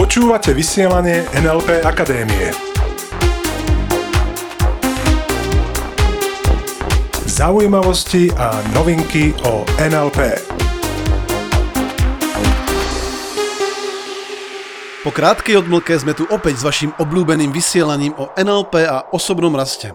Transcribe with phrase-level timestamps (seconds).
[0.00, 2.48] Počúvate vysielanie NLP Akadémie.
[7.28, 10.40] Zaujímavosti a novinky o NLP.
[15.04, 19.92] Po krátkej odmlke sme tu opäť s vašim obľúbeným vysielaním o NLP a osobnom raste.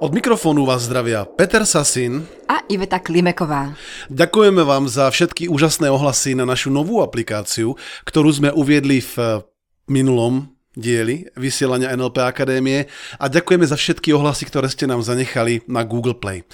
[0.00, 3.76] Od mikrofónu vás zdravia Peter Sasin a Iveta Klimeková.
[4.08, 7.76] Ďakujeme vám za všetky úžasné ohlasy na našu novú aplikáciu,
[8.08, 9.44] ktorú sme uviedli v
[9.92, 12.88] minulom dieli vysielania NLP Akadémie
[13.20, 16.48] a ďakujeme za všetky ohlasy, ktoré ste nám zanechali na Google Play.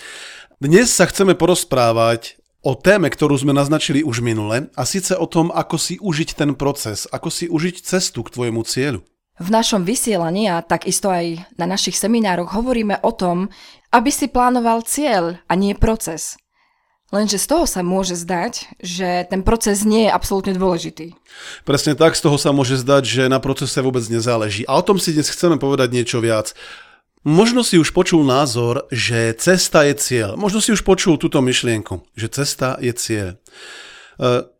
[0.58, 5.55] Dnes sa chceme porozprávať o téme, ktorú sme naznačili už minule, a síce o tom,
[5.55, 9.06] ako si užiť ten proces, ako si užiť cestu k tvojemu cieľu.
[9.36, 13.52] V našom vysielaní a takisto aj na našich seminároch hovoríme o tom,
[13.92, 16.40] aby si plánoval cieľ a nie proces.
[17.14, 21.14] Lenže z toho sa môže zdať, že ten proces nie je absolútne dôležitý.
[21.62, 24.66] Presne tak, z toho sa môže zdať, že na procese vôbec nezáleží.
[24.66, 26.56] A o tom si dnes chceme povedať niečo viac.
[27.22, 30.34] Možno si už počul názor, že cesta je cieľ.
[30.34, 33.28] Možno si už počul túto myšlienku, že cesta je cieľ.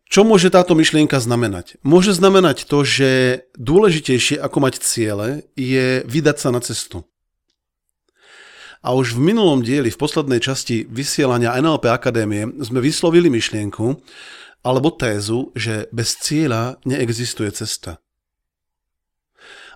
[0.07, 1.75] Čo môže táto myšlienka znamenať?
[1.83, 7.03] Môže znamenať to, že dôležitejšie ako mať ciele je vydať sa na cestu.
[8.79, 13.99] A už v minulom dieli, v poslednej časti vysielania NLP Akadémie sme vyslovili myšlienku
[14.63, 17.99] alebo tézu, že bez cieľa neexistuje cesta.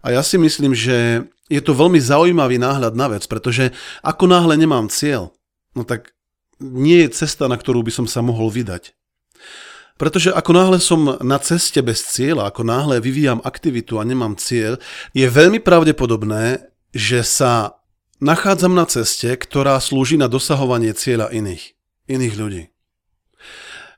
[0.02, 4.56] A ja si myslím, že je to veľmi zaujímavý náhľad na vec, pretože ako náhle
[4.56, 5.36] nemám cieľ,
[5.76, 6.16] no tak
[6.62, 8.96] nie je cesta, na ktorú by som sa mohol vydať.
[10.00, 14.82] Pretože ako náhle som na ceste bez cieľa, ako náhle vyvíjam aktivitu a nemám cieľ,
[15.14, 17.82] je veľmi pravdepodobné, že sa
[18.22, 21.74] nachádzam na ceste, ktorá slúži na dosahovanie cieľa iných,
[22.08, 22.64] iných ľudí.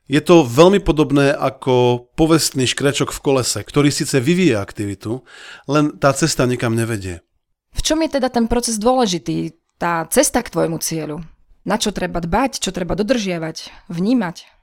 [0.04, 5.24] Je to veľmi podobné ako povestný škrečok v kolese, ktorý síce vyvíja aktivitu,
[5.64, 7.24] len tá cesta nikam nevedie.
[7.72, 11.24] V čom je teda ten proces dôležitý, tá cesta k tvojmu cieľu?
[11.64, 14.53] Na čo treba dbať, čo treba dodržiavať, vnímať?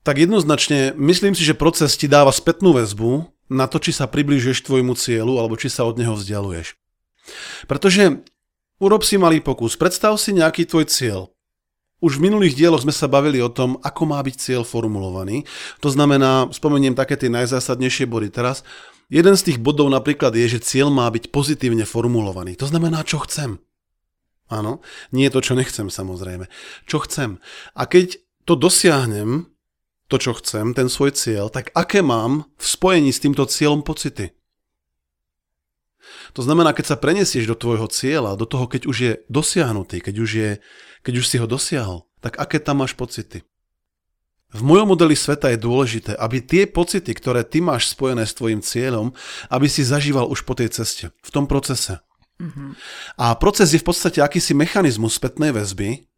[0.00, 4.64] Tak jednoznačne, myslím si, že proces ti dáva spätnú väzbu na to, či sa približuješ
[4.64, 6.78] tvojmu cieľu alebo či sa od neho vzdialuješ.
[7.68, 8.24] Pretože
[8.80, 11.20] urob si malý pokus, predstav si nejaký tvoj cieľ.
[12.00, 15.44] Už v minulých dieloch sme sa bavili o tom, ako má byť cieľ formulovaný.
[15.84, 18.64] To znamená, spomeniem také tie najzásadnejšie body teraz,
[19.10, 22.54] Jeden z tých bodov napríklad je, že cieľ má byť pozitívne formulovaný.
[22.62, 23.58] To znamená, čo chcem.
[24.46, 24.78] Áno,
[25.10, 26.46] nie je to, čo nechcem samozrejme.
[26.86, 27.42] Čo chcem.
[27.74, 29.50] A keď to dosiahnem,
[30.10, 34.34] to, čo chcem, ten svoj cieľ, tak aké mám v spojení s týmto cieľom pocity?
[36.34, 40.14] To znamená, keď sa prenesieš do tvojho cieľa, do toho, keď už je dosiahnutý, keď
[40.18, 40.50] už, je,
[41.06, 43.46] keď už si ho dosiahol, tak aké tam máš pocity?
[44.50, 48.58] V mojom modeli sveta je dôležité, aby tie pocity, ktoré ty máš spojené s tvojim
[48.58, 49.14] cieľom,
[49.46, 52.02] aby si zažíval už po tej ceste, v tom procese.
[52.42, 52.70] Mm-hmm.
[53.22, 56.10] A proces je v podstate akýsi mechanizmus spätnej väzby,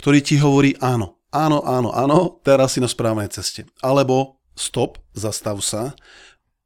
[0.00, 3.66] ktorý ti hovorí áno, áno, áno, áno, teraz si na správnej ceste.
[3.82, 5.98] Alebo stop, zastav sa,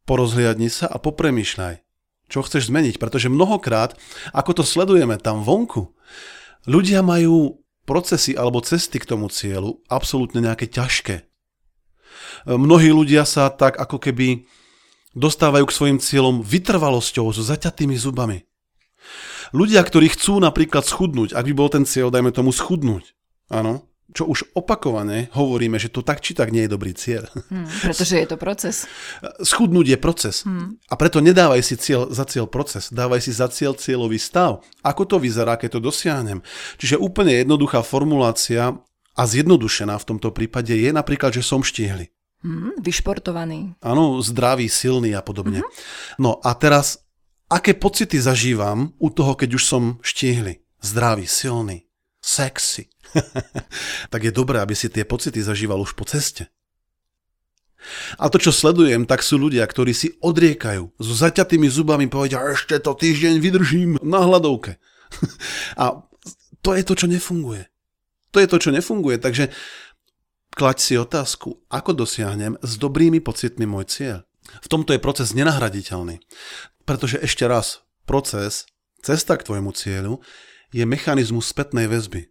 [0.05, 1.81] porozhliadni sa a popremýšľaj,
[2.29, 3.97] čo chceš zmeniť, pretože mnohokrát,
[4.37, 5.97] ako to sledujeme tam vonku,
[6.69, 11.25] ľudia majú procesy alebo cesty k tomu cieľu absolútne nejaké ťažké.
[12.45, 14.45] Mnohí ľudia sa tak ako keby
[15.17, 18.45] dostávajú k svojim cieľom vytrvalosťou, so zaťatými zubami.
[19.57, 23.17] Ľudia, ktorí chcú napríklad schudnúť, ak by bol ten cieľ, dajme tomu schudnúť,
[23.49, 27.29] áno, čo už opakovane hovoríme, že to tak či tak nie je dobrý cieľ.
[27.53, 28.89] Hmm, pretože je to proces.
[29.45, 30.37] Schudnúť je proces.
[30.49, 30.81] Hmm.
[30.89, 34.65] A preto nedávaj si cieľ za cieľ proces, dávaj si za cieľ cieľový stav.
[34.81, 36.41] Ako to vyzerá, keď to dosiahnem.
[36.81, 38.81] Čiže úplne jednoduchá formulácia
[39.19, 42.09] a zjednodušená v tomto prípade je napríklad, že som štihli.
[42.39, 43.75] Hmm, vyšportovaný.
[43.83, 45.61] Áno, zdravý, silný a podobne.
[45.61, 45.71] Hmm.
[46.23, 47.03] No a teraz,
[47.51, 50.63] aké pocity zažívam u toho, keď už som štihli?
[50.79, 51.91] Zdravý, silný,
[52.23, 52.87] sexy,
[54.13, 56.49] tak je dobré, aby si tie pocity zažíval už po ceste.
[58.19, 60.99] A to, čo sledujem, tak sú ľudia, ktorí si odriekajú.
[60.99, 64.83] So zaťatými zubami povedia, ešte to týždeň vydržím na hladovke.
[65.83, 66.03] A
[66.61, 67.71] to je to, čo nefunguje.
[68.35, 69.17] To je to, čo nefunguje.
[69.23, 69.55] Takže
[70.53, 74.19] klaď si otázku, ako dosiahnem s dobrými pocitmi môj cieľ.
[74.61, 76.21] V tomto je proces nenahraditeľný.
[76.83, 78.67] Pretože ešte raz, proces,
[79.01, 80.21] cesta k tvojmu cieľu
[80.75, 82.29] je mechanizmus spätnej väzby.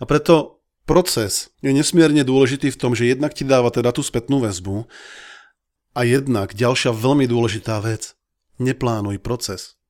[0.00, 4.42] A preto proces je nesmierne dôležitý v tom, že jednak ti dáva teda tú spätnú
[4.42, 4.90] väzbu
[5.94, 8.14] a jednak ďalšia veľmi dôležitá vec.
[8.60, 9.80] Neplánuj proces.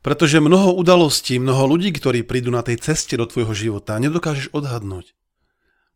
[0.00, 5.12] Pretože mnoho udalostí, mnoho ľudí, ktorí prídu na tej ceste do tvojho života, nedokážeš odhadnúť.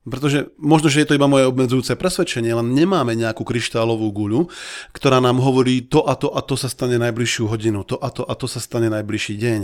[0.04, 4.52] Pretože možno, že je to iba moje obmedzujúce presvedčenie, len nemáme nejakú kryštálovú guľu,
[4.92, 8.20] ktorá nám hovorí to a to a to sa stane najbližšiu hodinu, to a to
[8.20, 9.60] a to sa stane najbližší deň.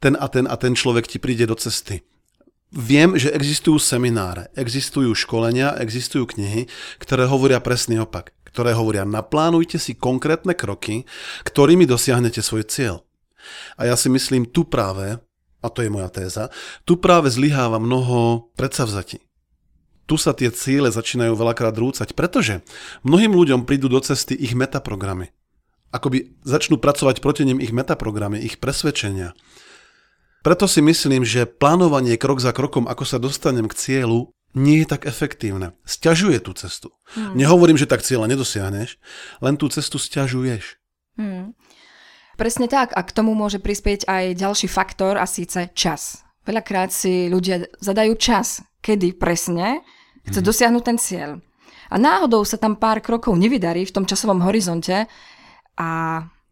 [0.00, 2.00] Ten a ten a ten človek ti príde do cesty.
[2.76, 6.68] Viem, že existujú semináre, existujú školenia, existujú knihy,
[7.00, 8.36] ktoré hovoria presný opak.
[8.44, 11.08] Ktoré hovoria, naplánujte si konkrétne kroky,
[11.48, 13.04] ktorými dosiahnete svoj cieľ.
[13.80, 15.16] A ja si myslím, tu práve,
[15.64, 16.52] a to je moja téza,
[16.84, 19.24] tu práve zlyháva mnoho predsavzatí
[20.06, 22.62] tu sa tie ciele začínajú veľakrát rúcať, pretože
[23.02, 25.34] mnohým ľuďom prídu do cesty ich metaprogramy.
[25.90, 29.34] Akoby začnú pracovať proti nim ich metaprogramy, ich presvedčenia.
[30.46, 34.86] Preto si myslím, že plánovanie krok za krokom, ako sa dostanem k cieľu, nie je
[34.86, 35.74] tak efektívne.
[35.82, 36.94] Sťažuje tú cestu.
[37.18, 37.34] Hmm.
[37.34, 38.94] Nehovorím, že tak cieľa nedosiahneš,
[39.42, 40.78] len tú cestu sťažuješ.
[41.18, 41.58] Hmm.
[42.38, 46.22] Presne tak a k tomu môže prispieť aj ďalší faktor a síce čas.
[46.46, 49.82] Veľakrát si ľudia zadajú čas, kedy presne
[50.30, 50.46] chce mm.
[50.46, 51.30] dosiahnuť ten cieľ.
[51.90, 55.10] A náhodou sa tam pár krokov nevydarí v tom časovom horizonte
[55.74, 55.90] a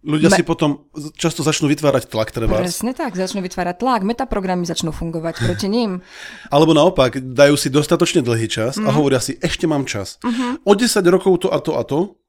[0.05, 0.85] Ľudia Me- si potom
[1.17, 2.61] často začnú vytvárať tlak, treba.
[2.61, 6.05] Presne tak, začnú vytvárať tlak, metaprogramy začnú fungovať proti ním.
[6.53, 8.85] Alebo naopak, dajú si dostatočne dlhý čas mm.
[8.85, 8.97] a mhm.
[9.01, 10.21] hovoria si, ešte mám čas.
[10.21, 10.69] Mm-hmm.
[10.69, 12.21] O 10 rokov to a to a to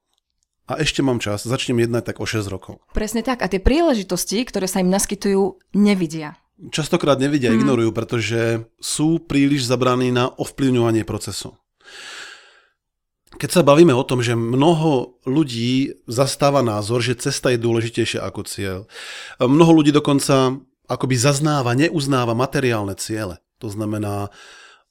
[0.66, 2.82] a ešte mám čas, začnem jednať tak o 6 rokov.
[2.90, 6.40] Presne tak a tie príležitosti, ktoré sa im naskytujú, nevidia.
[6.72, 7.58] Častokrát nevidia, hmm.
[7.60, 11.52] ignorujú, pretože sú príliš zabraní na ovplyvňovanie procesu.
[13.36, 18.40] Keď sa bavíme o tom, že mnoho ľudí zastáva názor, že cesta je dôležitejšia ako
[18.48, 18.78] cieľ,
[19.36, 20.56] mnoho ľudí dokonca
[20.88, 23.42] akoby zaznáva, neuznáva materiálne ciele.
[23.60, 24.32] To znamená,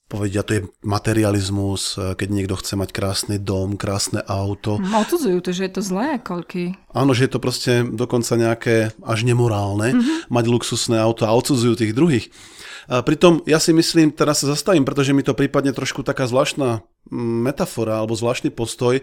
[0.06, 4.78] povedia, to je materializmus, keď niekto chce mať krásny dom, krásne auto.
[4.78, 6.78] No, odsudzujú to, že je to zlé, koľky.
[6.94, 10.30] Áno, že je to proste dokonca nejaké až nemorálne mm-hmm.
[10.30, 12.30] mať luxusné auto a odsudzujú tých druhých.
[12.86, 17.98] Pritom ja si myslím, teraz sa zastavím, pretože mi to prípadne trošku taká zvláštna metafora
[17.98, 19.02] alebo zvláštny postoj,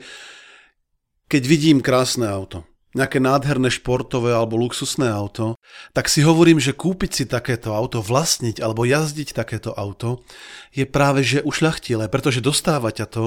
[1.28, 2.64] keď vidím krásne auto
[2.94, 5.58] nejaké nádherné športové alebo luxusné auto,
[5.98, 10.22] tak si hovorím, že kúpiť si takéto auto, vlastniť alebo jazdiť takéto auto
[10.70, 13.24] je práve že ušľachtilé, pretože dostáva ťa to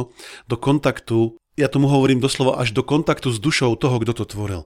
[0.47, 4.63] do kontaktu, ja tomu hovorím doslova až do kontaktu s dušou toho, kto to tvoril.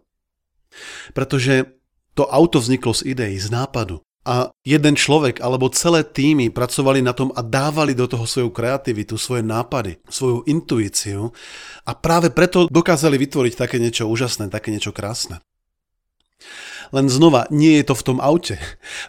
[1.17, 1.81] Pretože
[2.13, 7.11] to auto vzniklo z ideí, z nápadu a jeden človek alebo celé týmy pracovali na
[7.11, 11.35] tom a dávali do toho svoju kreativitu, svoje nápady, svoju intuíciu
[11.83, 15.43] a práve preto dokázali vytvoriť také niečo úžasné, také niečo krásne.
[16.95, 18.59] Len znova, nie je to v tom aute.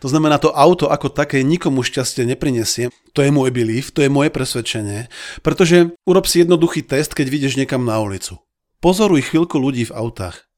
[0.01, 2.93] To znamená, to auto ako také nikomu šťastie neprinesie.
[3.17, 5.09] To je môj belief, to je moje presvedčenie.
[5.41, 8.37] Pretože urob si jednoduchý test, keď vidieš niekam na ulicu.
[8.81, 10.50] Pozoruj chvíľku ľudí v autách.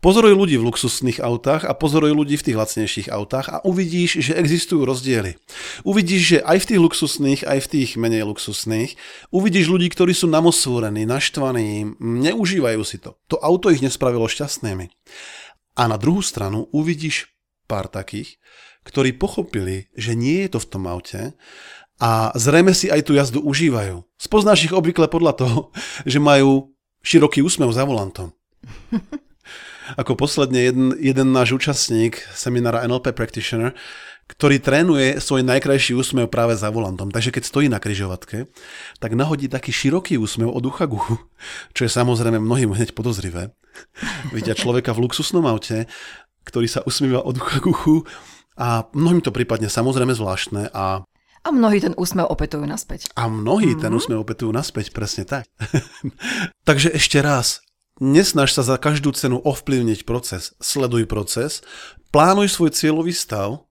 [0.00, 4.32] Pozoruj ľudí v luxusných autách a pozoruj ľudí v tých lacnejších autách a uvidíš, že
[4.36, 5.36] existujú rozdiely.
[5.84, 8.96] Uvidíš, že aj v tých luxusných, aj v tých menej luxusných,
[9.28, 13.20] uvidíš ľudí, ktorí sú namosúrení, naštvaní, neužívajú si to.
[13.28, 14.88] To auto ich nespravilo šťastnými.
[15.76, 17.28] A na druhú stranu uvidíš
[17.68, 18.40] pár takých,
[18.82, 21.36] ktorí pochopili, že nie je to v tom aute
[22.00, 24.00] a zrejme si aj tú jazdu užívajú.
[24.16, 25.58] Spoznáš ich obvykle podľa toho,
[26.08, 26.72] že majú
[27.04, 28.32] široký úsmev za volantom.
[29.96, 33.74] ako posledne jeden, jeden náš účastník seminára NLP Practitioner,
[34.30, 37.10] ktorý trénuje svoj najkrajší úsmev práve za volantom.
[37.10, 38.46] Takže keď stojí na kryžovatke,
[39.02, 41.18] tak nahodí taký široký úsmev od ucha k uchu,
[41.74, 43.50] čo je samozrejme mnohým hneď podozrivé.
[44.30, 45.90] Vidia človeka v luxusnom aute,
[46.46, 48.06] ktorý sa usmieva od ucha k uchu
[48.54, 51.02] a mnohým to prípadne samozrejme zvláštne a
[51.40, 53.08] a mnohí ten úsmev opetujú naspäť.
[53.16, 53.80] A mnohí mm-hmm.
[53.80, 55.48] ten úsmev opetujú naspäť, presne tak.
[56.68, 57.64] Takže ešte raz,
[58.00, 60.56] Nesnaž sa za každú cenu ovplyvniť proces.
[60.56, 61.60] Sleduj proces,
[62.10, 63.68] plánuj svoj cieľový stav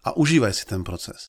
[0.00, 1.28] a užívaj si ten proces.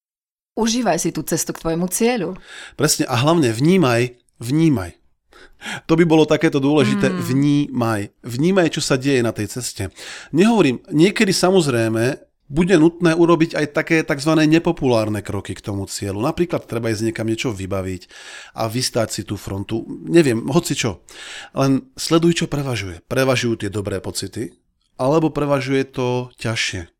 [0.56, 2.40] Užívaj si tú cestu k tvojmu cieľu.
[2.80, 4.96] Presne a hlavne vnímaj, vnímaj.
[5.86, 7.12] To by bolo takéto dôležité.
[7.12, 7.18] Mm.
[7.22, 8.02] Vnímaj.
[8.26, 9.94] Vnímaj, čo sa deje na tej ceste.
[10.34, 14.36] Nehovorím, niekedy samozrejme bude nutné urobiť aj také tzv.
[14.44, 16.20] nepopulárne kroky k tomu cieľu.
[16.20, 18.12] Napríklad treba ísť niekam niečo vybaviť
[18.60, 19.88] a vystať si tú frontu.
[20.04, 21.08] Neviem, hoci čo.
[21.56, 23.00] Len sleduj, čo prevažuje.
[23.08, 24.52] Prevažujú tie dobré pocity,
[25.00, 26.92] alebo prevažuje to ťažšie.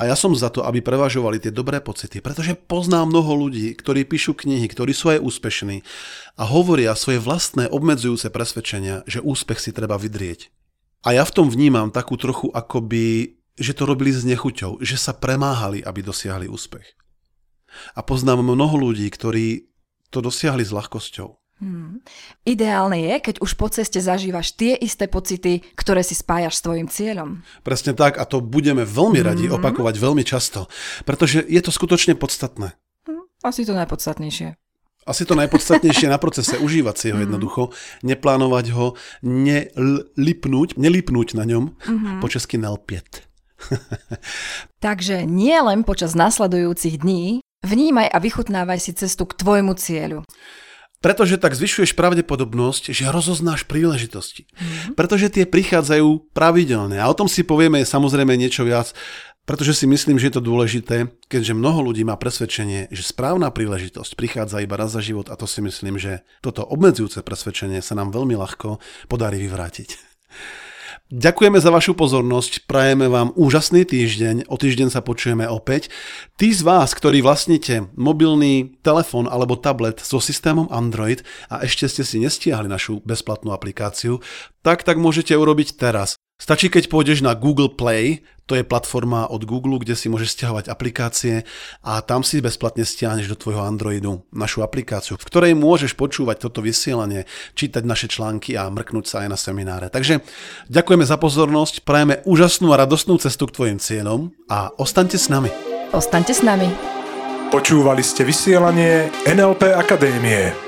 [0.00, 4.08] A ja som za to, aby prevažovali tie dobré pocity, pretože poznám mnoho ľudí, ktorí
[4.08, 5.84] píšu knihy, ktorí sú aj úspešní
[6.40, 10.48] a hovoria svoje vlastné obmedzujúce presvedčenia, že úspech si treba vydrieť.
[11.06, 15.12] A ja v tom vnímam takú trochu akoby že to robili s nechuťou, že sa
[15.12, 16.86] premáhali, aby dosiahli úspech.
[17.94, 19.68] A poznám mnoho ľudí, ktorí
[20.08, 21.36] to dosiahli s ľahkosťou.
[21.58, 21.98] Hmm.
[22.46, 26.86] Ideálne je, keď už po ceste zažívaš tie isté pocity, ktoré si spájaš s tvojim
[26.86, 27.42] cieľom.
[27.66, 29.58] Presne tak a to budeme veľmi radi hmm.
[29.58, 30.70] opakovať veľmi často,
[31.02, 32.78] pretože je to skutočne podstatné.
[33.10, 34.54] Hmm, asi to najpodstatnejšie.
[35.02, 37.22] Asi to najpodstatnejšie na procese, užívať si ho Mhm.
[37.26, 37.62] jednoducho,
[38.06, 38.94] neplánovať ho,
[39.26, 42.22] nelipnúť, nelipnúť na ňom, Mhm.
[42.22, 43.27] po česky nelpiet.
[44.84, 50.22] Takže nie len počas nasledujúcich dní, vnímaj a vychutnávaj si cestu k tvojmu cieľu.
[50.98, 54.50] Pretože tak zvyšuješ pravdepodobnosť, že rozoznáš príležitosti.
[54.98, 56.98] Pretože tie prichádzajú pravidelne.
[56.98, 58.90] A o tom si povieme samozrejme niečo viac,
[59.46, 64.12] pretože si myslím, že je to dôležité, keďže mnoho ľudí má presvedčenie, že správna príležitosť
[64.18, 68.10] prichádza iba raz za život a to si myslím, že toto obmedzujúce presvedčenie sa nám
[68.10, 69.96] veľmi ľahko podarí vyvrátiť.
[71.08, 75.88] Ďakujeme za vašu pozornosť, prajeme vám úžasný týždeň, o týždeň sa počujeme opäť.
[76.36, 82.04] Tí z vás, ktorí vlastnite mobilný telefón alebo tablet so systémom Android a ešte ste
[82.04, 84.20] si nestiahli našu bezplatnú aplikáciu,
[84.60, 86.20] tak tak môžete urobiť teraz.
[86.38, 90.70] Stačí, keď pôjdeš na Google Play, to je platforma od Google, kde si môžeš stiahovať
[90.72, 91.42] aplikácie
[91.84, 96.64] a tam si bezplatne stiahneš do tvojho Androidu našu aplikáciu, v ktorej môžeš počúvať toto
[96.64, 97.28] vysielanie,
[97.58, 99.92] čítať naše články a mrknúť sa aj na semináre.
[99.92, 100.24] Takže
[100.72, 105.52] ďakujeme za pozornosť, prajeme úžasnú a radostnú cestu k tvojim cieľom a ostaňte s nami.
[105.90, 106.70] Ostaňte s nami.
[107.52, 110.67] Počúvali ste vysielanie NLP Akadémie.